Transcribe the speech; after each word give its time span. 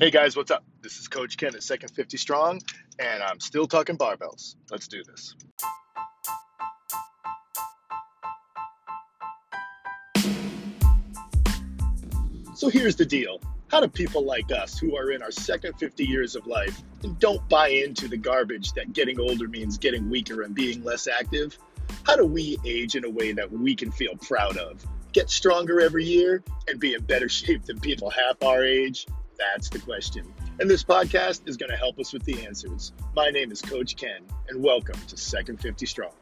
Hey 0.00 0.10
guys, 0.10 0.34
what's 0.34 0.50
up? 0.50 0.64
This 0.80 0.96
is 0.96 1.08
Coach 1.08 1.36
Ken 1.36 1.54
at 1.54 1.62
Second 1.62 1.90
50 1.90 2.16
Strong, 2.16 2.62
and 2.98 3.22
I'm 3.22 3.38
still 3.38 3.66
talking 3.66 3.98
barbells. 3.98 4.54
Let's 4.70 4.88
do 4.88 5.04
this. 5.04 5.36
So 12.54 12.70
here's 12.70 12.96
the 12.96 13.04
deal. 13.04 13.42
How 13.68 13.80
do 13.80 13.88
people 13.88 14.24
like 14.24 14.50
us, 14.50 14.78
who 14.78 14.96
are 14.96 15.10
in 15.10 15.22
our 15.22 15.30
second 15.30 15.74
50 15.74 16.02
years 16.02 16.34
of 16.34 16.46
life 16.46 16.80
and 17.02 17.18
don't 17.18 17.46
buy 17.50 17.68
into 17.68 18.08
the 18.08 18.16
garbage 18.16 18.72
that 18.72 18.94
getting 18.94 19.20
older 19.20 19.48
means 19.48 19.76
getting 19.76 20.08
weaker 20.08 20.40
and 20.40 20.54
being 20.54 20.82
less 20.82 21.08
active, 21.08 21.58
how 22.04 22.16
do 22.16 22.24
we 22.24 22.56
age 22.64 22.96
in 22.96 23.04
a 23.04 23.10
way 23.10 23.32
that 23.32 23.52
we 23.52 23.74
can 23.76 23.92
feel 23.92 24.16
proud 24.16 24.56
of? 24.56 24.82
Get 25.12 25.28
stronger 25.28 25.78
every 25.78 26.06
year 26.06 26.42
and 26.68 26.80
be 26.80 26.94
in 26.94 27.02
better 27.02 27.28
shape 27.28 27.64
than 27.64 27.78
people 27.80 28.08
half 28.08 28.42
our 28.42 28.64
age? 28.64 29.06
That's 29.40 29.70
the 29.70 29.78
question. 29.78 30.30
And 30.60 30.68
this 30.68 30.84
podcast 30.84 31.48
is 31.48 31.56
going 31.56 31.70
to 31.70 31.76
help 31.76 31.98
us 31.98 32.12
with 32.12 32.24
the 32.24 32.44
answers. 32.44 32.92
My 33.16 33.30
name 33.30 33.50
is 33.50 33.62
Coach 33.62 33.96
Ken, 33.96 34.20
and 34.50 34.62
welcome 34.62 35.00
to 35.08 35.16
Second 35.16 35.62
50 35.62 35.86
Strong. 35.86 36.12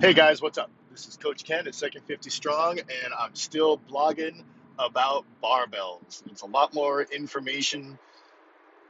Hey 0.00 0.14
guys, 0.14 0.40
what's 0.40 0.58
up? 0.58 0.70
This 0.92 1.08
is 1.08 1.16
Coach 1.16 1.42
Ken 1.42 1.66
at 1.66 1.74
Second 1.74 2.02
50 2.06 2.30
Strong, 2.30 2.78
and 2.78 3.12
I'm 3.18 3.34
still 3.34 3.78
blogging 3.78 4.44
about 4.78 5.24
barbells. 5.42 6.22
It's 6.30 6.42
a 6.42 6.46
lot 6.46 6.72
more 6.72 7.02
information 7.02 7.98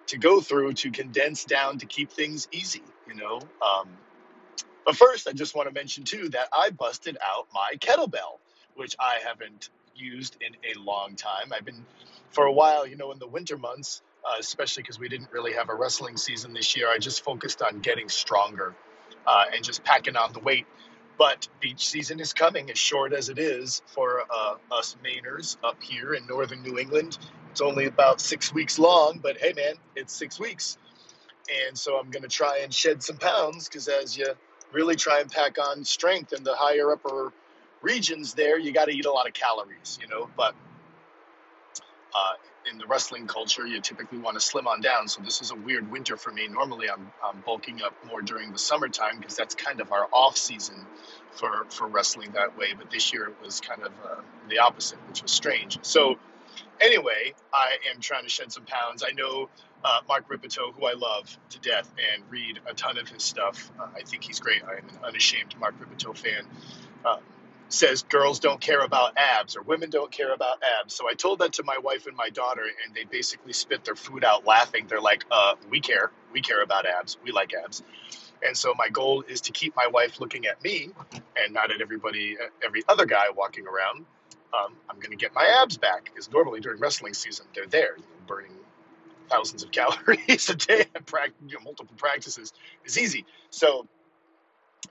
to 0.08 0.18
go 0.18 0.42
through 0.42 0.74
to 0.74 0.90
condense 0.90 1.46
down 1.46 1.78
to 1.78 1.86
keep 1.86 2.10
things 2.10 2.46
easy, 2.52 2.82
you 3.08 3.14
know. 3.14 3.40
Um, 3.62 3.88
but 4.84 4.96
first, 4.96 5.28
I 5.28 5.32
just 5.32 5.54
want 5.54 5.68
to 5.68 5.74
mention 5.74 6.04
too 6.04 6.28
that 6.30 6.48
I 6.52 6.70
busted 6.70 7.18
out 7.22 7.46
my 7.54 7.72
kettlebell, 7.78 8.38
which 8.76 8.96
I 9.00 9.18
haven't 9.26 9.70
used 9.94 10.36
in 10.40 10.54
a 10.70 10.80
long 10.80 11.16
time. 11.16 11.52
I've 11.52 11.64
been 11.64 11.84
for 12.30 12.44
a 12.44 12.52
while, 12.52 12.86
you 12.86 12.96
know, 12.96 13.12
in 13.12 13.18
the 13.18 13.28
winter 13.28 13.56
months, 13.56 14.02
uh, 14.24 14.36
especially 14.38 14.82
because 14.82 14.98
we 14.98 15.08
didn't 15.08 15.30
really 15.32 15.52
have 15.52 15.68
a 15.68 15.74
wrestling 15.74 16.16
season 16.16 16.52
this 16.52 16.76
year. 16.76 16.88
I 16.88 16.98
just 16.98 17.24
focused 17.24 17.62
on 17.62 17.80
getting 17.80 18.08
stronger 18.08 18.74
uh, 19.26 19.44
and 19.54 19.64
just 19.64 19.84
packing 19.84 20.16
on 20.16 20.32
the 20.32 20.40
weight. 20.40 20.66
But 21.16 21.48
beach 21.60 21.88
season 21.88 22.18
is 22.18 22.32
coming, 22.32 22.70
as 22.70 22.78
short 22.78 23.12
as 23.12 23.28
it 23.28 23.38
is 23.38 23.82
for 23.86 24.22
uh, 24.28 24.56
us 24.72 24.96
Mainers 25.04 25.56
up 25.62 25.80
here 25.82 26.14
in 26.14 26.26
northern 26.26 26.62
New 26.62 26.78
England. 26.78 27.18
It's 27.52 27.60
only 27.60 27.86
about 27.86 28.20
six 28.20 28.52
weeks 28.52 28.80
long, 28.80 29.20
but 29.22 29.38
hey, 29.38 29.52
man, 29.54 29.74
it's 29.94 30.12
six 30.12 30.40
weeks. 30.40 30.76
And 31.68 31.78
so 31.78 31.98
I'm 31.98 32.10
going 32.10 32.22
to 32.22 32.28
try 32.28 32.60
and 32.64 32.74
shed 32.74 33.02
some 33.02 33.16
pounds 33.16 33.68
because 33.68 33.86
as 33.86 34.16
you 34.18 34.26
really 34.74 34.96
try 34.96 35.20
and 35.20 35.30
pack 35.30 35.58
on 35.58 35.84
strength 35.84 36.32
in 36.32 36.44
the 36.44 36.54
higher 36.54 36.92
upper 36.92 37.32
regions 37.80 38.34
there, 38.34 38.58
you 38.58 38.72
got 38.72 38.86
to 38.86 38.92
eat 38.92 39.04
a 39.04 39.12
lot 39.12 39.26
of 39.26 39.32
calories, 39.32 39.98
you 40.02 40.08
know. 40.08 40.28
But 40.36 40.54
uh, 42.14 42.34
in 42.70 42.78
the 42.78 42.86
wrestling 42.86 43.26
culture, 43.26 43.66
you 43.66 43.80
typically 43.80 44.18
want 44.18 44.34
to 44.34 44.40
slim 44.40 44.66
on 44.66 44.80
down. 44.80 45.08
So 45.08 45.22
this 45.22 45.40
is 45.40 45.50
a 45.50 45.54
weird 45.54 45.90
winter 45.90 46.16
for 46.16 46.32
me. 46.32 46.48
Normally, 46.48 46.90
I'm, 46.90 47.12
I'm 47.22 47.40
bulking 47.40 47.82
up 47.82 47.94
more 48.06 48.22
during 48.22 48.52
the 48.52 48.58
summertime 48.58 49.18
because 49.18 49.36
that's 49.36 49.54
kind 49.54 49.80
of 49.80 49.92
our 49.92 50.08
off 50.12 50.36
season 50.36 50.76
for 51.32 51.66
for 51.68 51.86
wrestling 51.86 52.32
that 52.32 52.56
way. 52.58 52.74
But 52.76 52.90
this 52.90 53.12
year 53.12 53.26
it 53.28 53.36
was 53.44 53.60
kind 53.60 53.82
of 53.82 53.92
uh, 54.04 54.20
the 54.48 54.58
opposite, 54.58 54.98
which 55.08 55.22
was 55.22 55.30
strange. 55.30 55.78
So 55.82 56.16
anyway, 56.80 57.34
I 57.52 57.76
am 57.94 58.00
trying 58.00 58.24
to 58.24 58.30
shed 58.30 58.52
some 58.52 58.64
pounds. 58.64 59.04
I 59.06 59.12
know 59.12 59.48
uh, 59.84 60.00
Mark 60.08 60.24
Rippetoe, 60.28 60.72
who 60.72 60.86
I 60.86 60.94
love 60.94 61.36
to 61.50 61.58
death 61.60 61.92
and 62.14 62.22
read 62.30 62.60
a 62.68 62.74
ton 62.74 62.98
of 62.98 63.08
his 63.08 63.22
stuff. 63.22 63.70
Uh, 63.78 63.86
I 63.94 64.02
think 64.02 64.24
he's 64.24 64.40
great. 64.40 64.64
I 64.64 64.78
am 64.78 64.88
an 64.88 64.98
unashamed 65.04 65.54
Mark 65.58 65.74
Rippetoe 65.78 66.14
fan. 66.14 66.46
Uh, 67.04 67.18
says 67.68 68.02
girls 68.04 68.38
don't 68.40 68.60
care 68.60 68.80
about 68.82 69.16
abs 69.16 69.56
or 69.56 69.62
women 69.62 69.90
don't 69.90 70.10
care 70.10 70.32
about 70.32 70.62
abs. 70.80 70.94
So 70.94 71.08
I 71.08 71.14
told 71.14 71.40
that 71.40 71.54
to 71.54 71.64
my 71.64 71.78
wife 71.78 72.06
and 72.06 72.16
my 72.16 72.28
daughter, 72.28 72.62
and 72.62 72.94
they 72.94 73.04
basically 73.04 73.52
spit 73.52 73.84
their 73.84 73.96
food 73.96 74.24
out 74.24 74.46
laughing. 74.46 74.86
They're 74.86 75.00
like, 75.00 75.24
uh, 75.30 75.54
"We 75.70 75.80
care. 75.80 76.10
We 76.32 76.40
care 76.40 76.62
about 76.62 76.86
abs. 76.86 77.18
We 77.24 77.32
like 77.32 77.52
abs." 77.52 77.82
And 78.46 78.56
so 78.56 78.74
my 78.76 78.90
goal 78.90 79.24
is 79.26 79.40
to 79.42 79.52
keep 79.52 79.74
my 79.74 79.86
wife 79.86 80.20
looking 80.20 80.46
at 80.46 80.62
me 80.62 80.90
and 81.36 81.54
not 81.54 81.70
at 81.70 81.80
everybody, 81.80 82.36
every 82.62 82.84
other 82.88 83.06
guy 83.06 83.30
walking 83.34 83.66
around. 83.66 84.04
Um, 84.52 84.76
I'm 84.88 84.96
going 84.96 85.10
to 85.10 85.16
get 85.16 85.34
my 85.34 85.46
abs 85.62 85.78
back 85.78 86.04
because 86.04 86.30
normally 86.30 86.60
during 86.60 86.78
wrestling 86.78 87.14
season 87.14 87.46
they're 87.54 87.66
there, 87.66 87.96
burning 88.26 88.52
thousands 89.28 89.62
of 89.62 89.70
calories 89.72 90.48
a 90.48 90.54
day 90.54 90.86
and 90.94 91.06
practice, 91.06 91.36
you 91.46 91.56
know, 91.56 91.64
multiple 91.64 91.94
practices 91.96 92.52
is 92.84 92.98
easy. 92.98 93.24
So 93.50 93.86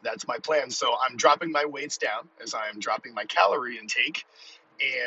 that's 0.03 0.27
my 0.27 0.37
plan. 0.37 0.69
So 0.69 0.95
I'm 1.07 1.17
dropping 1.17 1.51
my 1.51 1.65
weights 1.65 1.97
down 1.97 2.27
as 2.41 2.53
I 2.53 2.69
am 2.69 2.79
dropping 2.79 3.13
my 3.13 3.25
calorie 3.25 3.77
intake, 3.77 4.25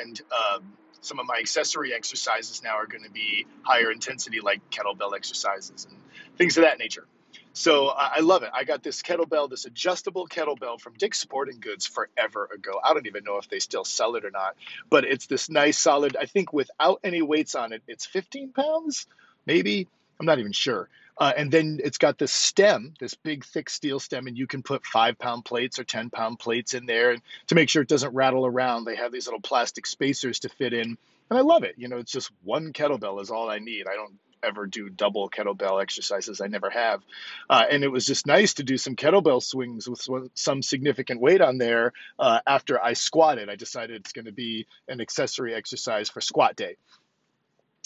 and 0.03 0.21
um, 0.33 0.73
some 1.01 1.19
of 1.19 1.27
my 1.27 1.37
accessory 1.39 1.93
exercises 1.93 2.63
now 2.63 2.77
are 2.77 2.87
going 2.87 3.05
to 3.05 3.11
be 3.11 3.47
higher 3.63 3.91
intensity, 3.91 4.41
like 4.41 4.61
kettlebell 4.71 5.15
exercises 5.15 5.87
and 5.91 5.99
things 6.39 6.57
of 6.57 6.65
that 6.65 6.79
nature. 6.79 7.07
So 7.57 7.87
I 7.89 8.21
love 8.21 8.43
it. 8.43 8.51
I 8.53 8.65
got 8.65 8.83
this 8.83 9.01
kettlebell, 9.01 9.49
this 9.49 9.65
adjustable 9.65 10.29
kettlebell 10.29 10.79
from 10.79 10.93
Dick's 10.93 11.19
Sporting 11.19 11.59
Goods 11.59 11.87
forever 11.87 12.47
ago. 12.55 12.79
I 12.85 12.93
don't 12.93 13.07
even 13.07 13.25
know 13.25 13.39
if 13.39 13.49
they 13.49 13.61
still 13.61 13.87
sell 13.87 14.15
it 14.17 14.27
or 14.27 14.31
not, 14.31 14.57
but 14.91 15.05
it's 15.05 15.27
this 15.27 15.49
nice 15.49 15.79
solid. 15.79 16.19
I 16.21 16.27
think 16.27 16.53
without 16.53 17.01
any 17.03 17.23
weights 17.23 17.55
on 17.55 17.73
it, 17.73 17.83
it's 17.89 18.05
15 18.05 18.53
pounds, 18.53 19.07
maybe. 19.47 19.89
I'm 20.21 20.27
not 20.27 20.39
even 20.39 20.53
sure. 20.53 20.91
Uh, 21.17 21.33
and 21.35 21.51
then 21.51 21.81
it's 21.83 21.97
got 21.97 22.19
this 22.19 22.31
stem, 22.31 22.93
this 23.01 23.15
big, 23.15 23.43
thick 23.43 23.71
steel 23.71 24.01
stem, 24.01 24.27
and 24.27 24.37
you 24.37 24.47
can 24.47 24.63
put 24.63 24.85
five 24.85 25.19
pound 25.19 25.47
plates 25.47 25.79
or 25.79 25.85
10 25.85 26.11
pound 26.11 26.39
plates 26.39 26.75
in 26.75 26.85
there. 26.85 27.13
And 27.13 27.23
to 27.47 27.55
make 27.55 27.71
sure 27.71 27.81
it 27.81 27.89
doesn't 27.89 28.15
rattle 28.15 28.45
around, 28.45 28.85
they 28.85 28.97
have 28.97 29.13
these 29.13 29.27
little 29.27 29.41
plastic 29.41 29.87
spacers 29.87 30.41
to 30.41 30.51
fit 30.51 30.75
in. 30.75 30.99
And 31.31 31.39
I 31.39 31.41
love 31.41 31.65
it. 31.65 31.77
You 31.79 31.89
know, 31.89 31.97
it's 31.97 32.13
just 32.13 32.31
one 32.45 32.75
kettlebell 32.75 33.23
is 33.23 33.31
all 33.31 33.49
I 33.49 33.61
need. 33.61 33.87
I 33.89 33.95
don't 33.95 34.13
ever 34.47 34.67
do 34.67 34.89
double 34.89 35.29
kettlebell 35.29 35.83
exercises. 35.83 36.41
I 36.41 36.47
never 36.47 36.71
have. 36.71 37.03
Uh, 37.49 37.65
and 37.71 37.85
it 37.85 37.89
was 37.89 38.07
just 38.07 38.27
nice 38.27 38.55
to 38.55 38.63
do 38.63 38.77
some 38.77 38.97
kettlebell 38.97 39.43
swings 39.43 39.89
with 39.89 40.09
some 40.35 40.63
significant 40.63 41.21
weight 41.21 41.41
on 41.41 41.59
there 41.59 41.93
uh, 42.19 42.41
after 42.47 42.83
I 42.83 42.93
squatted. 42.95 43.49
I 43.49 43.57
decided 43.57 43.97
it's 44.01 44.13
going 44.13 44.27
to 44.27 44.33
be 44.33 44.67
an 44.89 45.01
accessory 45.01 45.55
exercise 45.55 46.09
for 46.09 46.21
squat 46.21 46.57
day. 46.57 46.77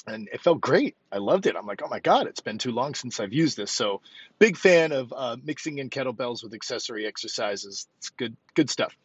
And 0.06 0.28
it 0.32 0.40
felt 0.40 0.60
great. 0.60 0.96
I 1.12 1.18
loved 1.18 1.46
it. 1.46 1.56
I'm 1.56 1.66
like, 1.66 1.82
oh 1.84 1.88
my 1.88 2.00
God, 2.00 2.26
it's 2.26 2.40
been 2.40 2.56
too 2.56 2.72
long 2.72 2.94
since 2.94 3.20
I've 3.20 3.34
used 3.34 3.56
this. 3.56 3.70
So, 3.70 4.00
big 4.38 4.56
fan 4.56 4.92
of 4.92 5.12
uh, 5.14 5.36
mixing 5.42 5.78
in 5.78 5.90
kettlebells 5.90 6.42
with 6.42 6.54
accessory 6.54 7.06
exercises. 7.06 7.86
It's 7.98 8.08
good, 8.08 8.34
good 8.54 8.70
stuff. 8.70 8.96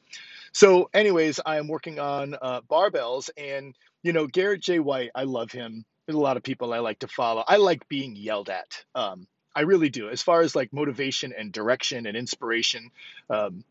So, 0.53 0.89
anyways, 0.93 1.41
I 1.45 1.57
am 1.57 1.67
working 1.67 1.99
on 1.99 2.33
uh, 2.41 2.61
barbells, 2.61 3.29
and 3.37 3.75
you 4.03 4.13
know, 4.13 4.25
Garrett 4.25 4.61
J. 4.61 4.79
White, 4.79 5.11
I 5.13 5.23
love 5.23 5.51
him. 5.51 5.83
There's 6.05 6.16
a 6.16 6.19
lot 6.19 6.38
of 6.38 6.43
people 6.43 6.73
I 6.73 6.79
like 6.79 6.99
to 6.99 7.07
follow. 7.07 7.43
I 7.47 7.57
like 7.57 7.88
being 7.88 8.16
yelled 8.16 8.49
at. 8.49 8.85
Um, 8.93 9.27
I 9.55 9.61
really 9.61 9.89
do. 9.89 10.09
As 10.09 10.21
far 10.21 10.41
as 10.41 10.55
like 10.55 10.73
motivation 10.73 11.33
and 11.38 11.51
direction 11.51 12.05
and 12.05 12.17
inspiration, 12.17 12.91
um, 13.29 13.63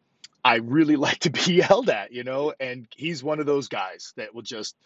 I 0.45 0.57
really 0.57 0.97
like 1.07 1.21
to 1.21 1.31
be 1.31 1.41
yelled 1.55 1.91
at, 1.91 2.13
you 2.13 2.25
know, 2.25 2.53
and 2.59 2.87
he's 2.95 3.23
one 3.23 3.41
of 3.41 3.47
those 3.47 3.69
guys 3.69 4.13
that 4.17 4.35
will 4.35 4.43
just 4.43 4.77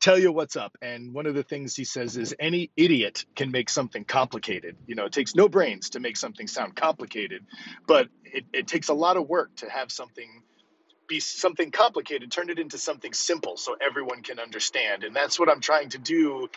tell 0.00 0.18
you 0.18 0.32
what's 0.32 0.56
up. 0.56 0.76
And 0.82 1.14
one 1.14 1.26
of 1.26 1.34
the 1.34 1.42
things 1.42 1.74
he 1.74 1.84
says 1.84 2.16
is 2.16 2.34
any 2.38 2.70
idiot 2.76 3.24
can 3.34 3.50
make 3.50 3.70
something 3.70 4.04
complicated. 4.04 4.76
You 4.86 4.94
know, 4.94 5.06
it 5.06 5.12
takes 5.12 5.34
no 5.34 5.48
brains 5.48 5.90
to 5.90 6.00
make 6.00 6.16
something 6.16 6.46
sound 6.46 6.76
complicated, 6.76 7.44
but 7.86 8.08
it, 8.24 8.44
it 8.52 8.66
takes 8.66 8.88
a 8.88 8.94
lot 8.94 9.16
of 9.16 9.28
work 9.28 9.54
to 9.56 9.70
have 9.70 9.90
something 9.90 10.42
be 11.08 11.20
something 11.20 11.70
complicated, 11.70 12.30
turn 12.30 12.50
it 12.50 12.58
into 12.58 12.78
something 12.78 13.12
simple 13.12 13.56
so 13.56 13.76
everyone 13.80 14.22
can 14.22 14.38
understand. 14.40 15.04
And 15.04 15.14
that's 15.16 15.38
what 15.38 15.50
I'm 15.50 15.60
trying 15.60 15.90
to 15.90 15.98
do 15.98 16.48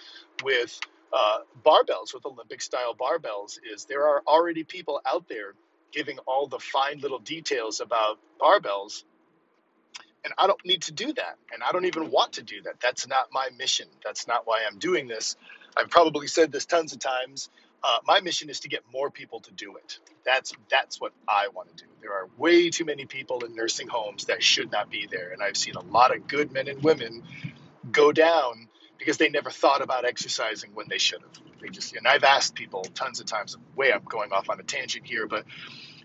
with 0.44 0.80
uh, 1.14 1.40
barbells, 1.66 2.14
with 2.14 2.26
Olympic 2.26 2.62
style 2.62 2.96
barbells, 2.96 3.60
is 3.74 3.86
there 3.86 4.08
are 4.08 4.24
already 4.28 4.64
people 4.64 5.02
out 5.06 5.28
there 5.30 5.54
giving 5.92 6.20
all 6.28 6.48
the 6.48 6.60
fine 6.60 7.00
little 7.00 7.20
details 7.20 7.82
about 7.82 8.20
barbells. 8.40 9.04
And 10.26 10.34
I 10.38 10.48
don't 10.48 10.64
need 10.66 10.84
to 10.84 10.94
do 10.94 11.14
that. 11.14 11.38
And 11.54 11.63
I 11.63 11.72
don't 11.72 11.86
even 11.86 12.12
want 12.12 12.34
to 12.34 12.44
do 12.44 12.62
that. 12.63 12.81
That's 12.81 13.07
not 13.07 13.28
my 13.34 13.50
mission. 13.57 13.88
That's 14.04 14.28
not 14.28 14.44
why 14.46 14.63
I'm 14.69 14.80
doing 14.80 15.07
this. 15.07 15.38
I've 15.78 15.90
probably 15.90 16.28
said 16.28 16.51
this 16.51 16.66
tons 16.66 16.94
of 16.94 17.00
times. 17.00 17.50
Uh, 17.84 18.00
my 18.06 18.20
mission 18.22 18.50
is 18.50 18.60
to 18.62 18.70
get 18.70 18.81
more 18.92 19.10
people 19.10 19.40
to 19.42 19.52
do 19.54 19.76
it. 19.78 20.00
That's 20.26 20.54
that's 20.70 21.00
what 21.00 21.14
I 21.28 21.48
want 21.54 21.70
to 21.76 21.86
do. 21.86 21.90
There 22.02 22.14
are 22.14 22.28
way 22.38 22.70
too 22.70 22.86
many 22.86 23.06
people 23.06 23.46
in 23.46 23.56
nursing 23.56 23.88
homes 23.88 24.26
that 24.26 24.44
should 24.44 24.72
not 24.72 24.90
be 24.90 25.08
there, 25.10 25.31
and 25.31 25.42
I've 25.42 25.58
seen 25.58 25.76
a 25.76 25.81
lot 25.81 26.16
of 26.16 26.28
good 26.28 26.52
men 26.52 26.68
and 26.68 26.84
women 26.84 27.24
go 27.92 28.12
down 28.12 28.68
because 28.98 29.18
they 29.18 29.30
never 29.30 29.50
thought 29.52 29.81
about 29.81 30.06
exercising 30.06 30.72
when 30.74 30.88
they 30.90 30.98
should 30.98 31.22
have. 31.22 31.31
They 31.62 31.70
just 31.70 31.96
and 31.96 32.08
I've 32.08 32.24
asked 32.24 32.56
people 32.56 32.84
tons 32.96 33.20
of 33.20 33.28
times. 33.28 33.58
Way 33.76 33.94
I'm 33.94 34.04
going 34.04 34.32
off 34.34 34.50
on 34.50 34.60
a 34.60 34.64
tangent 34.64 35.06
here, 35.08 35.28
but 35.28 35.46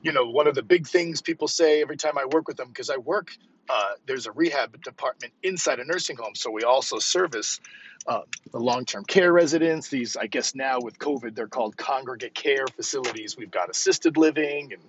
you 0.03 0.13
know, 0.13 0.27
one 0.31 0.47
of 0.47 0.55
the 0.55 0.63
big 0.63 0.87
things 0.87 1.23
people 1.23 1.49
say 1.49 1.83
every 1.83 1.97
time 1.97 2.19
I 2.19 2.27
work 2.27 2.49
with 2.49 2.57
them 2.57 2.69
because 2.69 2.91
I 2.91 2.99
work. 2.99 3.33
Uh, 3.69 3.93
there's 4.07 4.27
a 4.27 4.33
rehab 4.33 4.83
department 4.83 5.33
inside 5.43 5.81
a 5.81 5.85
nursing 5.85 6.17
home, 6.17 6.35
so 6.35 6.51
we 6.51 6.63
also 6.63 6.99
service 6.99 7.61
uh, 8.07 8.21
the 8.53 8.59
long-term 8.59 9.05
care 9.05 9.33
residents. 9.33 9.89
These, 9.89 10.17
I 10.17 10.27
guess, 10.27 10.55
now 10.55 10.81
with 10.81 10.99
COVID, 10.99 11.35
they're 11.35 11.49
called 11.49 11.77
congregate 11.77 12.35
care 12.35 12.67
facilities. 12.67 13.37
We've 13.37 13.51
got 13.51 13.71
assisted 13.71 14.17
living 14.17 14.73
and 14.73 14.83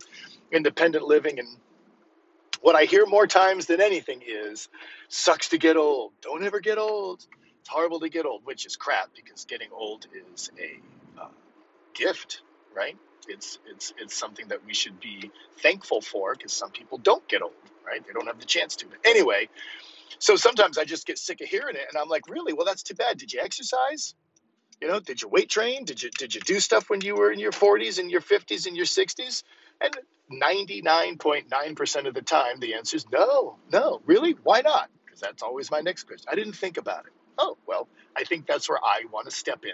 independent 0.51 1.05
living, 1.05 1.39
and 1.39 1.47
what 2.61 2.75
I 2.75 2.83
hear 2.83 3.05
more 3.05 3.27
times 3.27 3.67
than 3.67 3.79
anything 3.79 4.21
is 4.27 4.67
sucks 5.07 5.49
to 5.49 5.57
get 5.57 5.77
old. 5.77 6.11
Don't 6.21 6.43
ever 6.43 6.59
get 6.59 6.77
old. 6.77 7.25
It's 7.61 7.69
horrible 7.69 8.01
to 8.01 8.09
get 8.09 8.25
old, 8.25 8.41
which 8.43 8.65
is 8.65 8.75
crap 8.75 9.09
because 9.15 9.45
getting 9.45 9.69
old 9.71 10.07
is 10.33 10.51
a 10.59 11.21
uh, 11.21 11.27
gift, 11.93 12.41
right? 12.75 12.97
It's 13.27 13.59
it's 13.67 13.93
it's 13.97 14.15
something 14.17 14.47
that 14.49 14.65
we 14.65 14.73
should 14.73 14.99
be 14.99 15.31
thankful 15.59 16.01
for 16.01 16.33
because 16.33 16.53
some 16.53 16.71
people 16.71 16.97
don't 16.97 17.27
get 17.27 17.41
old, 17.41 17.53
right? 17.85 18.05
They 18.05 18.13
don't 18.13 18.27
have 18.27 18.39
the 18.39 18.45
chance 18.45 18.75
to. 18.77 18.87
But 18.87 18.99
anyway, 19.05 19.49
so 20.19 20.35
sometimes 20.35 20.77
I 20.77 20.85
just 20.85 21.05
get 21.07 21.17
sick 21.17 21.41
of 21.41 21.47
hearing 21.47 21.75
it, 21.75 21.85
and 21.89 21.97
I'm 22.01 22.09
like, 22.09 22.29
really? 22.29 22.53
Well, 22.53 22.65
that's 22.65 22.83
too 22.83 22.95
bad. 22.95 23.17
Did 23.17 23.33
you 23.33 23.41
exercise? 23.41 24.15
You 24.81 24.87
know, 24.89 24.99
did 24.99 25.21
you 25.21 25.29
weight 25.29 25.49
train? 25.49 25.85
Did 25.85 26.03
you 26.03 26.09
did 26.11 26.35
you 26.35 26.41
do 26.41 26.59
stuff 26.59 26.89
when 26.89 27.01
you 27.01 27.15
were 27.15 27.31
in 27.31 27.39
your 27.39 27.51
40s 27.51 27.99
and 27.99 28.11
your 28.11 28.21
50s 28.21 28.67
and 28.67 28.75
your 28.75 28.85
60s? 28.85 29.43
And 29.81 29.97
99.9% 30.31 32.07
of 32.07 32.13
the 32.13 32.21
time, 32.21 32.59
the 32.59 32.75
answer 32.75 32.97
is 32.97 33.05
no, 33.11 33.57
no, 33.71 34.01
really? 34.05 34.31
Why 34.43 34.61
not? 34.61 34.89
Because 35.05 35.19
that's 35.19 35.43
always 35.43 35.71
my 35.71 35.81
next 35.81 36.05
question. 36.05 36.27
I 36.31 36.35
didn't 36.35 36.53
think 36.53 36.77
about 36.77 37.05
it. 37.05 37.13
Oh, 37.37 37.57
well, 37.67 37.87
I 38.17 38.23
think 38.23 38.47
that's 38.47 38.69
where 38.69 38.79
I 38.83 39.03
want 39.11 39.29
to 39.29 39.35
step 39.35 39.63
in. 39.63 39.73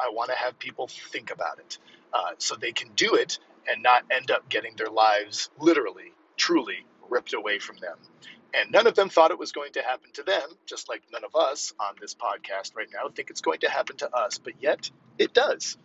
I 0.00 0.10
want 0.12 0.30
to 0.30 0.36
have 0.36 0.58
people 0.58 0.88
think 0.88 1.30
about 1.30 1.58
it 1.58 1.78
uh, 2.12 2.32
so 2.38 2.54
they 2.54 2.72
can 2.72 2.90
do 2.94 3.14
it 3.14 3.38
and 3.66 3.82
not 3.82 4.04
end 4.10 4.30
up 4.30 4.48
getting 4.48 4.74
their 4.76 4.90
lives 4.90 5.50
literally, 5.58 6.12
truly 6.36 6.86
ripped 7.08 7.34
away 7.34 7.58
from 7.58 7.76
them. 7.78 7.96
And 8.54 8.72
none 8.72 8.86
of 8.86 8.94
them 8.94 9.10
thought 9.10 9.30
it 9.30 9.38
was 9.38 9.52
going 9.52 9.72
to 9.72 9.82
happen 9.82 10.10
to 10.14 10.22
them, 10.22 10.48
just 10.66 10.88
like 10.88 11.02
none 11.12 11.24
of 11.24 11.36
us 11.36 11.74
on 11.78 11.94
this 12.00 12.14
podcast 12.14 12.74
right 12.74 12.88
now 12.92 13.08
think 13.08 13.30
it's 13.30 13.42
going 13.42 13.60
to 13.60 13.70
happen 13.70 13.96
to 13.98 14.14
us, 14.14 14.38
but 14.38 14.54
yet 14.60 14.90
it 15.18 15.34
does 15.34 15.76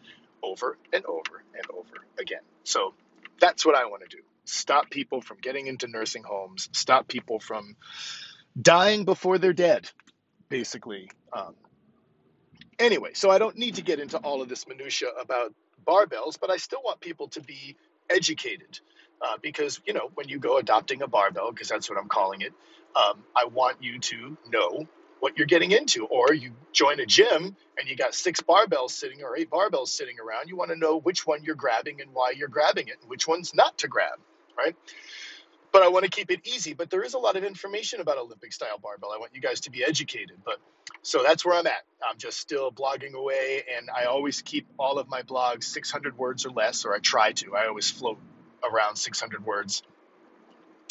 over 0.42 0.78
and 0.94 1.06
over 1.06 1.44
and 1.54 1.64
over 1.74 2.06
again. 2.20 2.42
So 2.64 2.94
that's 3.40 3.66
what 3.66 3.76
I 3.76 3.86
want 3.86 4.04
to 4.10 4.16
do. 4.16 4.24
Stop 4.46 4.90
people 4.90 5.22
from 5.22 5.38
getting 5.42 5.68
into 5.68 5.88
nursing 5.88 6.24
homes, 6.24 6.70
stop 6.74 7.08
people 7.08 7.40
from 7.40 7.76
dying 8.60 9.04
before 9.06 9.38
they're 9.38 9.54
dead, 9.54 9.90
basically. 10.50 11.10
Um, 11.34 11.56
anyway, 12.80 13.12
so 13.14 13.30
I 13.30 13.38
don't 13.38 13.58
need 13.58 13.76
to 13.76 13.82
get 13.82 14.00
into 14.00 14.18
all 14.18 14.42
of 14.42 14.50
this 14.50 14.68
minutia 14.68 15.10
about 15.20 15.54
barbells, 15.88 16.40
but 16.40 16.50
I 16.50 16.58
still 16.58 16.82
want 16.84 17.00
people 17.00 17.28
to 17.30 17.42
be 17.42 17.76
educated 18.10 18.80
uh, 19.22 19.38
because 19.42 19.82
you 19.86 19.94
know 19.94 20.10
when 20.16 20.28
you 20.30 20.40
go 20.40 20.58
adopting 20.58 21.02
a 21.02 21.08
barbell, 21.08 21.52
because 21.52 21.70
that's 21.70 21.90
what 21.90 22.00
I'm 22.00 22.10
calling 22.10 22.42
it, 22.42 22.54
um, 22.96 23.24
I 23.36 23.46
want 23.46 23.78
you 23.82 24.00
to 24.00 24.38
know 24.50 24.88
what 25.20 25.38
you're 25.38 25.48
getting 25.48 25.72
into. 25.72 26.06
Or 26.06 26.34
you 26.34 26.52
join 26.74 27.00
a 27.00 27.06
gym 27.06 27.56
and 27.78 27.90
you 27.90 27.96
got 27.96 28.14
six 28.14 28.42
barbells 28.42 28.92
sitting 28.92 29.24
or 29.24 29.38
eight 29.38 29.50
barbells 29.50 29.88
sitting 29.90 30.18
around. 30.20 30.50
You 30.50 30.58
want 30.58 30.72
to 30.72 30.78
know 30.78 31.00
which 31.00 31.26
one 31.26 31.44
you're 31.44 31.56
grabbing 31.56 32.02
and 32.02 32.12
why 32.14 32.34
you're 32.36 32.50
grabbing 32.50 32.88
it, 32.88 32.98
and 33.02 33.10
which 33.10 33.28
one's 33.28 33.54
not 33.54 33.78
to 33.80 33.88
grab, 33.88 34.20
right? 34.58 34.76
But 35.74 35.84
I 35.84 35.90
want 35.90 36.06
to 36.06 36.12
keep 36.12 36.32
it 36.32 36.48
easy. 36.48 36.76
But 36.76 36.92
there 36.92 37.04
is 37.04 37.16
a 37.16 37.20
lot 37.20 37.38
of 37.38 37.44
information 37.44 38.02
about 38.02 38.20
Olympic 38.20 38.54
style 38.54 38.80
barbell. 38.82 39.12
I 39.14 39.20
want 39.20 39.36
you 39.36 39.42
guys 39.42 39.62
to 39.62 39.72
be 39.72 39.84
educated. 39.84 40.38
But 40.46 40.60
so 41.04 41.24
that's 41.26 41.46
where 41.46 41.60
I'm 41.60 41.68
at. 41.68 41.84
I'm 42.10 42.20
just 42.20 42.40
still 42.40 42.72
blogging 42.72 43.14
away, 43.16 43.64
and 43.78 43.90
I 43.92 44.06
always 44.06 44.44
keep 44.44 44.68
all 44.80 45.00
of 45.00 45.10
my 45.10 45.24
blogs 45.24 45.66
600 45.66 46.18
words 46.18 46.46
or 46.46 46.52
less, 46.52 46.86
or 46.86 46.96
I 46.96 47.00
try 47.00 47.34
to. 47.34 47.56
I 47.58 47.68
always 47.68 47.92
float 47.92 48.20
around 48.64 48.98
600 48.98 49.46
words 49.46 49.82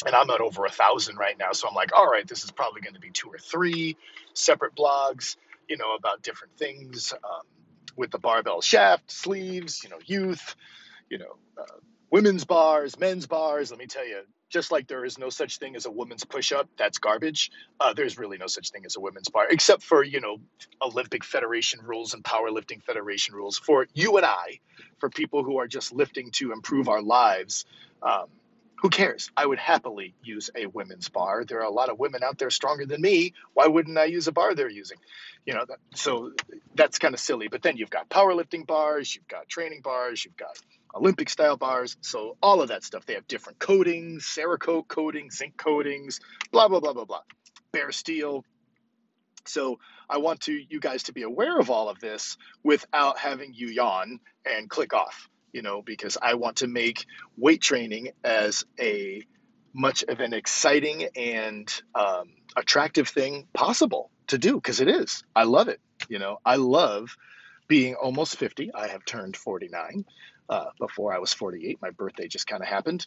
and 0.05 0.15
I'm 0.15 0.29
at 0.31 0.41
over 0.41 0.65
a 0.65 0.71
thousand 0.71 1.17
right 1.17 1.37
now. 1.39 1.53
So 1.53 1.67
I'm 1.67 1.75
like, 1.75 1.93
all 1.95 2.07
right, 2.07 2.27
this 2.27 2.43
is 2.43 2.51
probably 2.51 2.81
going 2.81 2.95
to 2.95 2.99
be 3.01 3.11
two 3.11 3.29
or 3.29 3.37
three 3.39 3.97
separate 4.33 4.75
blogs, 4.75 5.37
you 5.69 5.77
know, 5.77 5.95
about 5.95 6.23
different 6.23 6.57
things 6.57 7.13
um, 7.13 7.43
with 7.95 8.11
the 8.11 8.19
barbell 8.19 8.61
shaft, 8.61 9.11
sleeves, 9.11 9.83
you 9.83 9.89
know, 9.89 9.99
youth, 10.05 10.55
you 11.09 11.19
know, 11.19 11.37
uh, 11.57 11.77
women's 12.11 12.45
bars, 12.45 12.99
men's 12.99 13.27
bars. 13.27 13.71
Let 13.71 13.79
me 13.79 13.87
tell 13.87 14.07
you, 14.07 14.21
just 14.53 14.71
like 14.71 14.87
there 14.87 15.03
is 15.03 15.17
no 15.17 15.29
such 15.29 15.57
thing 15.57 15.75
as 15.75 15.87
a 15.87 15.91
woman's 15.91 16.23
push-up, 16.23 16.69
that's 16.77 16.99
garbage. 16.99 17.51
Uh, 17.79 17.93
there's 17.93 18.19
really 18.19 18.37
no 18.37 18.45
such 18.45 18.69
thing 18.69 18.85
as 18.85 18.95
a 18.95 18.99
women's 18.99 19.27
bar, 19.29 19.47
except 19.49 19.81
for 19.81 20.03
you 20.03 20.21
know 20.21 20.37
Olympic 20.81 21.23
Federation 21.23 21.81
rules 21.83 22.13
and 22.13 22.23
powerlifting 22.23 22.81
federation 22.83 23.33
rules 23.33 23.57
for 23.57 23.87
you 23.93 24.15
and 24.17 24.25
I, 24.25 24.59
for 24.99 25.09
people 25.09 25.43
who 25.43 25.57
are 25.57 25.67
just 25.67 25.91
lifting 25.91 26.29
to 26.33 26.51
improve 26.53 26.87
our 26.87 27.01
lives. 27.01 27.65
Um, 28.01 28.27
who 28.75 28.89
cares? 28.89 29.31
I 29.37 29.45
would 29.45 29.59
happily 29.59 30.13
use 30.23 30.49
a 30.53 30.65
women's 30.65 31.07
bar. 31.07 31.45
There 31.45 31.59
are 31.59 31.65
a 31.65 31.71
lot 31.71 31.87
of 31.87 31.97
women 31.99 32.21
out 32.21 32.37
there 32.37 32.49
stronger 32.49 32.85
than 32.85 32.99
me. 32.99 33.33
Why 33.53 33.65
wouldn't 33.65 33.97
I 33.97 34.05
use 34.05 34.27
a 34.27 34.33
bar 34.33 34.55
they're 34.55 34.69
using? 34.69 34.97
You 35.45 35.53
know, 35.53 35.63
that, 35.65 35.77
so 35.95 36.33
that's 36.75 36.99
kind 36.99 37.13
of 37.13 37.21
silly. 37.21 37.47
But 37.47 37.61
then 37.61 37.77
you've 37.77 37.89
got 37.89 38.09
powerlifting 38.09 38.67
bars, 38.67 39.15
you've 39.15 39.27
got 39.29 39.47
training 39.47 39.79
bars, 39.81 40.25
you've 40.25 40.35
got 40.35 40.59
Olympic 40.95 41.29
style 41.29 41.57
bars. 41.57 41.97
So 42.01 42.37
all 42.41 42.61
of 42.61 42.69
that 42.69 42.83
stuff, 42.83 43.05
they 43.05 43.13
have 43.13 43.27
different 43.27 43.59
coatings, 43.59 44.25
Cerakote 44.25 44.87
coatings, 44.87 45.37
zinc 45.37 45.57
coatings, 45.57 46.19
blah 46.51 46.67
blah 46.67 46.79
blah 46.79 46.93
blah 46.93 47.05
blah. 47.05 47.21
Bare 47.71 47.91
steel. 47.91 48.45
So 49.45 49.79
I 50.09 50.19
want 50.19 50.41
to 50.41 50.53
you 50.53 50.79
guys 50.79 51.03
to 51.03 51.13
be 51.13 51.23
aware 51.23 51.59
of 51.59 51.69
all 51.69 51.89
of 51.89 51.99
this 51.99 52.37
without 52.63 53.17
having 53.17 53.53
you 53.53 53.67
yawn 53.67 54.19
and 54.45 54.69
click 54.69 54.93
off 54.93 55.29
you 55.53 55.61
know, 55.61 55.81
because 55.81 56.17
I 56.21 56.33
want 56.33 56.57
to 56.57 56.67
make 56.67 57.05
weight 57.37 57.61
training 57.61 58.09
as 58.23 58.65
a 58.79 59.23
much 59.73 60.03
of 60.03 60.19
an 60.19 60.33
exciting 60.33 61.07
and 61.15 61.71
um, 61.95 62.33
attractive 62.57 63.07
thing 63.07 63.47
possible 63.53 64.09
to 64.27 64.37
do 64.37 64.55
because 64.55 64.81
it 64.81 64.87
is. 64.87 65.23
I 65.35 65.43
love 65.43 65.69
it. 65.69 65.79
You 66.09 66.19
know, 66.19 66.39
I 66.43 66.57
love 66.57 67.15
being 67.67 67.95
almost 67.95 68.35
50. 68.37 68.73
I 68.73 68.87
have 68.87 69.05
turned 69.05 69.37
49. 69.37 70.05
Uh, 70.49 70.65
before 70.79 71.13
I 71.13 71.19
was 71.19 71.33
48, 71.33 71.79
my 71.81 71.91
birthday 71.91 72.27
just 72.27 72.47
kind 72.47 72.61
of 72.61 72.67
happened. 72.67 73.05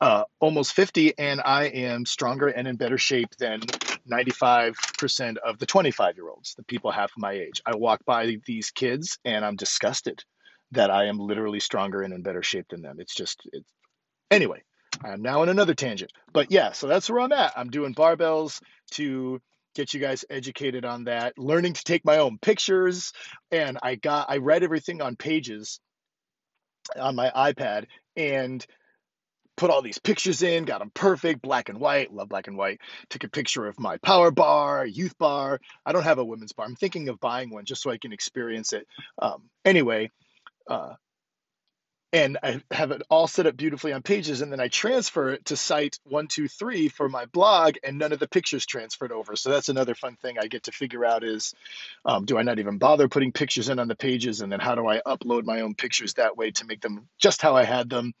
Uh, 0.00 0.24
almost 0.40 0.72
50, 0.74 1.18
and 1.18 1.40
I 1.44 1.64
am 1.64 2.06
stronger 2.06 2.48
and 2.48 2.68
in 2.68 2.76
better 2.76 2.98
shape 2.98 3.34
than 3.38 3.60
95% 4.10 5.36
of 5.38 5.58
the 5.58 5.66
25 5.66 6.16
year 6.16 6.28
olds, 6.28 6.54
the 6.54 6.62
people 6.64 6.90
half 6.90 7.12
my 7.16 7.32
age. 7.32 7.62
I 7.66 7.76
walk 7.76 8.04
by 8.04 8.36
these 8.44 8.70
kids 8.70 9.18
and 9.24 9.44
I'm 9.44 9.56
disgusted 9.56 10.22
that 10.72 10.90
I 10.90 11.06
am 11.06 11.18
literally 11.18 11.60
stronger 11.60 12.02
and 12.02 12.12
in 12.12 12.22
better 12.22 12.42
shape 12.42 12.68
than 12.68 12.82
them. 12.82 12.96
It's 13.00 13.14
just 13.14 13.40
it's 13.52 13.70
anyway. 14.30 14.62
I'm 15.04 15.22
now 15.22 15.42
in 15.42 15.48
another 15.50 15.74
tangent, 15.74 16.12
but 16.32 16.50
yeah, 16.50 16.72
so 16.72 16.86
that's 16.86 17.10
where 17.10 17.20
I'm 17.20 17.32
at. 17.32 17.52
I'm 17.56 17.68
doing 17.68 17.94
barbells 17.94 18.62
to 18.92 19.40
get 19.74 19.92
you 19.92 20.00
guys 20.00 20.24
educated 20.30 20.86
on 20.86 21.04
that, 21.04 21.36
learning 21.36 21.74
to 21.74 21.84
take 21.84 22.04
my 22.04 22.18
own 22.18 22.38
pictures, 22.38 23.12
and 23.50 23.78
I 23.82 23.96
got 23.96 24.30
I 24.30 24.38
read 24.38 24.62
everything 24.62 25.02
on 25.02 25.16
pages 25.16 25.80
on 26.94 27.16
my 27.16 27.30
iPad 27.30 27.86
and 28.16 28.64
put 29.56 29.70
all 29.70 29.82
these 29.82 29.98
pictures 29.98 30.42
in, 30.42 30.64
got 30.64 30.80
them 30.80 30.90
perfect, 30.92 31.42
black 31.42 31.68
and 31.68 31.78
white, 31.78 32.12
love 32.12 32.28
black 32.28 32.46
and 32.46 32.56
white. 32.56 32.80
Took 33.08 33.24
a 33.24 33.28
picture 33.28 33.66
of 33.66 33.80
my 33.80 33.96
power 33.98 34.30
bar, 34.30 34.86
youth 34.86 35.16
bar. 35.18 35.60
I 35.84 35.92
don't 35.92 36.02
have 36.02 36.18
a 36.18 36.24
women's 36.24 36.52
bar. 36.52 36.66
I'm 36.66 36.76
thinking 36.76 37.08
of 37.08 37.20
buying 37.20 37.50
one 37.50 37.64
just 37.64 37.82
so 37.82 37.90
I 37.90 37.98
can 37.98 38.12
experience 38.12 38.72
it. 38.72 38.86
Um, 39.18 39.48
anyway, 39.64 40.10
uh, 40.68 40.94
and 42.12 42.38
I 42.42 42.62
have 42.70 42.92
it 42.92 43.02
all 43.10 43.26
set 43.26 43.46
up 43.46 43.56
beautifully 43.56 43.92
on 43.92 44.02
pages, 44.02 44.40
and 44.40 44.52
then 44.52 44.60
I 44.60 44.68
transfer 44.68 45.30
it 45.30 45.46
to 45.46 45.56
site 45.56 45.98
one, 46.04 46.28
two, 46.28 46.48
three 46.48 46.88
for 46.88 47.08
my 47.08 47.26
blog, 47.26 47.76
and 47.82 47.98
none 47.98 48.12
of 48.12 48.18
the 48.18 48.28
pictures 48.28 48.64
transferred 48.64 49.12
over. 49.12 49.36
So 49.36 49.50
that's 49.50 49.68
another 49.68 49.94
fun 49.94 50.16
thing 50.16 50.36
I 50.38 50.46
get 50.46 50.64
to 50.64 50.72
figure 50.72 51.04
out 51.04 51.24
is, 51.24 51.54
um, 52.04 52.24
do 52.24 52.38
I 52.38 52.42
not 52.42 52.58
even 52.58 52.78
bother 52.78 53.08
putting 53.08 53.32
pictures 53.32 53.68
in 53.68 53.78
on 53.78 53.88
the 53.88 53.96
pages, 53.96 54.40
and 54.40 54.50
then 54.50 54.60
how 54.60 54.74
do 54.74 54.86
I 54.86 55.00
upload 55.06 55.44
my 55.44 55.62
own 55.62 55.74
pictures 55.74 56.14
that 56.14 56.36
way 56.36 56.52
to 56.52 56.66
make 56.66 56.80
them 56.80 57.08
just 57.18 57.42
how 57.42 57.56
I 57.56 57.64
had 57.64 57.90
them 57.90 58.12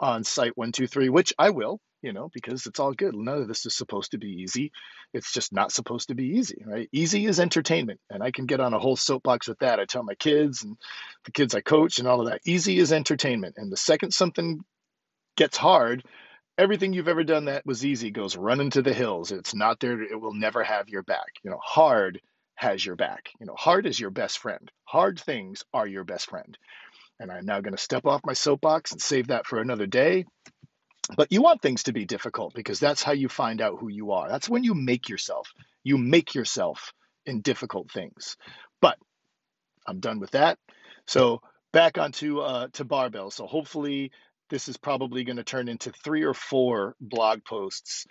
on 0.00 0.24
site 0.24 0.56
one, 0.56 0.72
two, 0.72 0.86
three, 0.86 1.08
which 1.08 1.32
I 1.38 1.50
will 1.50 1.80
you 2.02 2.12
know, 2.12 2.30
because 2.32 2.66
it's 2.66 2.78
all 2.78 2.92
good. 2.92 3.14
None 3.14 3.38
of 3.38 3.48
this 3.48 3.66
is 3.66 3.74
supposed 3.74 4.12
to 4.12 4.18
be 4.18 4.42
easy. 4.42 4.72
It's 5.12 5.32
just 5.32 5.52
not 5.52 5.72
supposed 5.72 6.08
to 6.08 6.14
be 6.14 6.36
easy, 6.38 6.62
right? 6.64 6.88
Easy 6.92 7.26
is 7.26 7.40
entertainment. 7.40 8.00
And 8.10 8.22
I 8.22 8.30
can 8.30 8.46
get 8.46 8.60
on 8.60 8.74
a 8.74 8.78
whole 8.78 8.96
soapbox 8.96 9.48
with 9.48 9.58
that. 9.58 9.80
I 9.80 9.84
tell 9.84 10.02
my 10.02 10.14
kids 10.14 10.62
and 10.62 10.76
the 11.24 11.32
kids 11.32 11.54
I 11.54 11.60
coach 11.60 11.98
and 11.98 12.06
all 12.06 12.20
of 12.20 12.28
that. 12.28 12.40
Easy 12.44 12.78
is 12.78 12.92
entertainment. 12.92 13.54
And 13.56 13.72
the 13.72 13.76
second 13.76 14.12
something 14.12 14.60
gets 15.36 15.56
hard, 15.56 16.04
everything 16.56 16.92
you've 16.92 17.08
ever 17.08 17.24
done 17.24 17.46
that 17.46 17.66
was 17.66 17.84
easy 17.84 18.10
goes 18.10 18.36
running 18.36 18.70
to 18.70 18.82
the 18.82 18.94
hills. 18.94 19.32
It's 19.32 19.54
not 19.54 19.80
there. 19.80 20.00
It 20.02 20.20
will 20.20 20.34
never 20.34 20.62
have 20.62 20.88
your 20.88 21.02
back. 21.02 21.32
You 21.42 21.50
know, 21.50 21.60
hard 21.62 22.20
has 22.54 22.84
your 22.84 22.96
back. 22.96 23.30
You 23.40 23.46
know, 23.46 23.54
hard 23.56 23.86
is 23.86 23.98
your 23.98 24.10
best 24.10 24.38
friend. 24.38 24.70
Hard 24.84 25.20
things 25.20 25.64
are 25.72 25.86
your 25.86 26.04
best 26.04 26.28
friend. 26.30 26.56
And 27.20 27.32
I'm 27.32 27.46
now 27.46 27.60
going 27.60 27.74
to 27.74 27.82
step 27.82 28.06
off 28.06 28.20
my 28.24 28.32
soapbox 28.32 28.92
and 28.92 29.00
save 29.00 29.28
that 29.28 29.46
for 29.46 29.60
another 29.60 29.86
day. 29.86 30.24
But 31.16 31.32
you 31.32 31.42
want 31.42 31.62
things 31.62 31.84
to 31.84 31.92
be 31.92 32.04
difficult 32.04 32.54
because 32.54 32.80
that's 32.80 33.02
how 33.02 33.12
you 33.12 33.28
find 33.28 33.60
out 33.60 33.78
who 33.78 33.88
you 33.88 34.12
are. 34.12 34.28
That's 34.28 34.48
when 34.48 34.64
you 34.64 34.74
make 34.74 35.08
yourself. 35.08 35.52
You 35.84 35.98
make 35.98 36.34
yourself 36.34 36.92
in 37.26 37.40
difficult 37.40 37.90
things. 37.90 38.36
But 38.80 38.98
I'm 39.86 40.00
done 40.00 40.20
with 40.20 40.32
that. 40.32 40.58
So 41.06 41.42
back 41.72 41.98
onto 41.98 42.40
uh, 42.40 42.68
to 42.74 42.84
barbell. 42.84 43.30
So 43.30 43.46
hopefully 43.46 44.12
this 44.50 44.68
is 44.68 44.76
probably 44.76 45.24
going 45.24 45.36
to 45.36 45.44
turn 45.44 45.68
into 45.68 45.92
three 45.92 46.24
or 46.24 46.34
four 46.34 46.94
blog 47.00 47.44
posts 47.44 48.06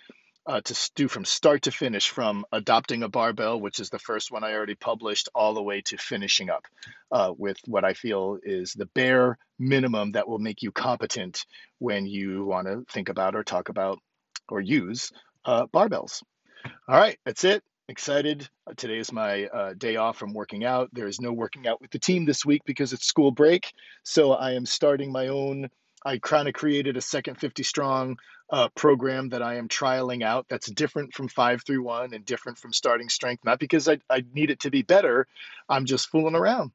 uh, 0.47 0.61
to 0.61 0.91
do 0.95 1.07
from 1.09 1.25
start 1.25 1.63
to 1.63 1.71
finish, 1.71 2.09
from 2.09 2.45
adopting 2.53 3.03
a 3.03 3.09
barbell, 3.09 3.59
which 3.59 3.79
is 3.79 3.89
the 3.89 3.99
first 3.99 4.31
one 4.31 4.43
I 4.45 4.53
already 4.53 4.75
published, 4.75 5.27
all 5.35 5.53
the 5.53 5.61
way 5.61 5.81
to 5.81 5.97
finishing 5.97 6.49
up 6.49 6.65
uh, 7.11 7.33
with 7.37 7.57
what 7.65 7.83
I 7.83 7.93
feel 7.93 8.39
is 8.41 8.73
the 8.73 8.85
bare 8.85 9.37
minimum 9.59 10.13
that 10.13 10.27
will 10.27 10.39
make 10.39 10.61
you 10.61 10.71
competent 10.71 11.45
when 11.79 12.07
you 12.07 12.45
want 12.45 12.67
to 12.67 12.85
think 12.89 13.09
about 13.09 13.35
or 13.35 13.43
talk 13.43 13.67
about 13.67 13.99
or 14.47 14.61
use 14.61 15.11
uh, 15.43 15.67
barbells. 15.67 16.23
All 16.87 16.97
right, 16.97 17.19
that's 17.25 17.43
it. 17.43 17.63
Excited. 17.89 18.47
Uh, 18.65 18.73
today 18.75 18.97
is 18.97 19.11
my 19.11 19.45
uh, 19.45 19.73
day 19.73 19.97
off 19.97 20.17
from 20.17 20.33
working 20.33 20.65
out. 20.65 20.89
There 20.93 21.07
is 21.07 21.21
no 21.21 21.31
working 21.33 21.67
out 21.67 21.81
with 21.81 21.91
the 21.91 21.99
team 21.99 22.25
this 22.25 22.45
week 22.45 22.61
because 22.65 22.93
it's 22.93 23.05
school 23.05 23.31
break. 23.31 23.71
So 24.03 24.31
I 24.31 24.53
am 24.53 24.65
starting 24.65 25.11
my 25.11 25.27
own. 25.27 25.69
I 26.07 26.19
kind 26.19 26.47
of 26.47 26.53
created 26.53 26.95
a 26.95 27.01
second 27.01 27.35
50 27.35 27.63
strong 27.63 28.17
uh, 28.49 28.69
program 28.69 29.29
that 29.29 29.41
I 29.41 29.55
am 29.55 29.67
trialing 29.67 30.23
out 30.23 30.45
that's 30.47 30.71
different 30.71 31.13
from 31.13 31.27
531 31.27 32.13
and 32.13 32.23
different 32.25 32.57
from 32.57 32.71
starting 32.71 33.09
strength, 33.09 33.43
not 33.43 33.59
because 33.59 33.89
I, 33.89 33.99
I 34.09 34.23
need 34.33 34.49
it 34.49 34.61
to 34.61 34.71
be 34.71 34.83
better. 34.83 35.27
I'm 35.67 35.85
just 35.85 36.09
fooling 36.09 36.35
around 36.35 36.71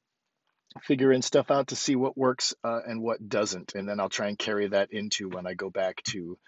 figuring 0.82 1.22
stuff 1.22 1.50
out 1.50 1.68
to 1.68 1.76
see 1.76 1.96
what 1.96 2.16
works 2.16 2.54
uh, 2.64 2.80
and 2.86 3.02
what 3.02 3.28
doesn't. 3.28 3.74
And 3.74 3.88
then 3.88 4.00
I'll 4.00 4.08
try 4.08 4.28
and 4.28 4.38
carry 4.38 4.68
that 4.68 4.92
into 4.92 5.28
when 5.28 5.46
I 5.46 5.54
go 5.54 5.70
back 5.70 6.02
to 6.04 6.38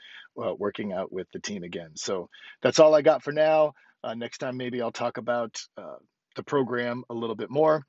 uh, 0.42 0.54
working 0.54 0.92
out 0.92 1.12
with 1.12 1.26
the 1.32 1.40
team 1.40 1.62
again. 1.62 1.90
So 1.94 2.28
that's 2.62 2.78
all 2.78 2.94
I 2.94 3.02
got 3.02 3.22
for 3.22 3.32
now. 3.32 3.74
Uh, 4.02 4.14
next 4.14 4.38
time, 4.38 4.56
maybe 4.56 4.82
I'll 4.82 4.92
talk 4.92 5.18
about 5.18 5.60
uh, 5.76 5.96
the 6.36 6.42
program 6.42 7.04
a 7.10 7.14
little 7.14 7.36
bit 7.36 7.50
more. 7.50 7.86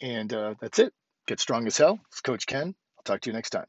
And 0.00 0.32
uh, 0.32 0.54
that's 0.60 0.78
it. 0.78 0.92
Get 1.26 1.40
strong 1.40 1.66
as 1.66 1.76
hell. 1.76 1.98
It's 2.10 2.20
Coach 2.20 2.46
Ken. 2.46 2.74
I'll 2.98 3.04
talk 3.04 3.22
to 3.22 3.30
you 3.30 3.34
next 3.34 3.50
time. 3.50 3.66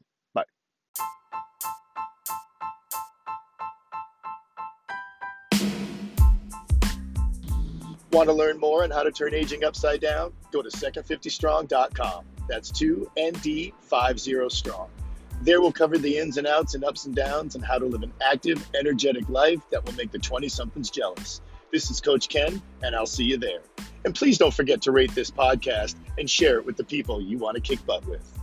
Want 8.16 8.30
to 8.30 8.32
learn 8.32 8.58
more 8.58 8.82
on 8.82 8.90
how 8.90 9.02
to 9.02 9.12
turn 9.12 9.34
aging 9.34 9.62
upside 9.62 10.00
down? 10.00 10.32
Go 10.50 10.62
to 10.62 10.70
second50strong.com. 10.70 12.24
That's 12.48 12.72
2ND50 12.72 14.50
strong. 14.50 14.88
There 15.42 15.60
we'll 15.60 15.70
cover 15.70 15.98
the 15.98 16.16
ins 16.16 16.38
and 16.38 16.46
outs 16.46 16.74
and 16.74 16.82
ups 16.82 17.04
and 17.04 17.14
downs 17.14 17.56
and 17.56 17.62
how 17.62 17.76
to 17.76 17.84
live 17.84 18.02
an 18.02 18.14
active, 18.26 18.66
energetic 18.74 19.28
life 19.28 19.60
that 19.68 19.84
will 19.84 19.92
make 19.96 20.12
the 20.12 20.18
20 20.18 20.48
somethings 20.48 20.88
jealous. 20.88 21.42
This 21.70 21.90
is 21.90 22.00
Coach 22.00 22.30
Ken, 22.30 22.62
and 22.82 22.96
I'll 22.96 23.04
see 23.04 23.24
you 23.24 23.36
there. 23.36 23.60
And 24.06 24.14
please 24.14 24.38
don't 24.38 24.54
forget 24.54 24.80
to 24.82 24.92
rate 24.92 25.14
this 25.14 25.30
podcast 25.30 25.96
and 26.16 26.30
share 26.30 26.56
it 26.56 26.64
with 26.64 26.78
the 26.78 26.84
people 26.84 27.20
you 27.20 27.36
want 27.36 27.56
to 27.56 27.60
kick 27.60 27.84
butt 27.84 28.06
with. 28.06 28.35